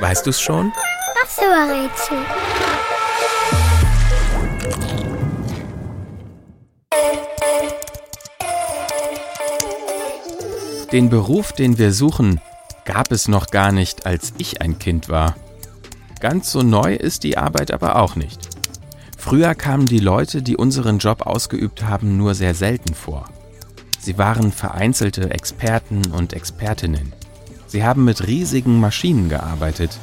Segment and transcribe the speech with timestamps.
[0.00, 0.72] Weißt du's schon?
[1.20, 2.18] Was für ein Rätsel?
[10.92, 12.40] Den Beruf, den wir suchen,
[12.84, 15.34] gab es noch gar nicht, als ich ein Kind war.
[16.20, 18.48] Ganz so neu ist die Arbeit aber auch nicht.
[19.18, 23.24] Früher kamen die Leute, die unseren Job ausgeübt haben, nur sehr selten vor.
[23.98, 27.12] Sie waren vereinzelte Experten und Expertinnen.
[27.74, 29.98] Sie haben mit riesigen Maschinen gearbeitet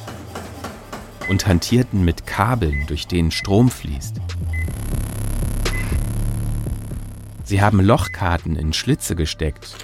[1.30, 4.16] und hantierten mit Kabeln, durch denen Strom fließt.
[7.44, 9.74] Sie haben Lochkarten in Schlitze gesteckt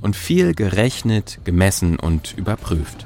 [0.00, 3.04] und viel gerechnet, gemessen und überprüft.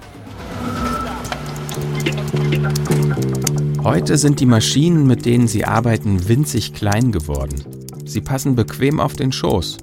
[3.82, 7.64] Heute sind die Maschinen, mit denen sie arbeiten, winzig klein geworden.
[8.04, 9.78] Sie passen bequem auf den Schoß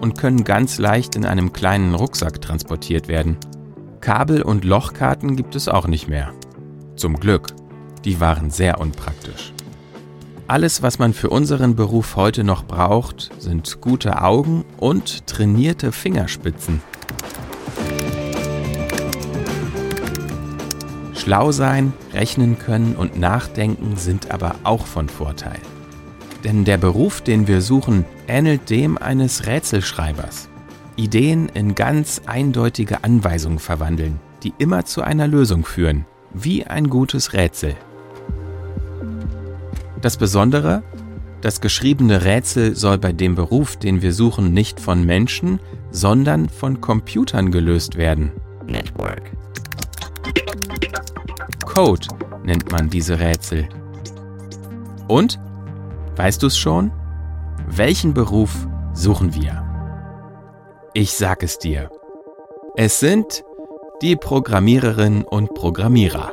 [0.00, 3.36] und können ganz leicht in einem kleinen Rucksack transportiert werden.
[4.00, 6.32] Kabel- und Lochkarten gibt es auch nicht mehr.
[6.96, 7.48] Zum Glück,
[8.04, 9.52] die waren sehr unpraktisch.
[10.48, 16.80] Alles, was man für unseren Beruf heute noch braucht, sind gute Augen und trainierte Fingerspitzen.
[21.14, 25.58] Schlau sein, rechnen können und nachdenken sind aber auch von Vorteil.
[26.44, 30.48] Denn der Beruf, den wir suchen, ähnelt dem eines Rätselschreibers.
[30.96, 37.32] Ideen in ganz eindeutige Anweisungen verwandeln, die immer zu einer Lösung führen, wie ein gutes
[37.32, 37.76] Rätsel.
[40.00, 40.82] Das Besondere?
[41.40, 46.80] Das geschriebene Rätsel soll bei dem Beruf, den wir suchen, nicht von Menschen, sondern von
[46.80, 48.32] Computern gelöst werden.
[48.66, 49.30] Network.
[51.64, 52.08] Code
[52.44, 53.68] nennt man diese Rätsel.
[55.08, 55.38] Und?
[56.16, 56.92] Weißt du es schon?
[57.68, 59.62] Welchen Beruf suchen wir?
[60.94, 61.90] Ich sag es dir.
[62.74, 63.44] Es sind
[64.00, 66.32] die Programmiererinnen und Programmierer.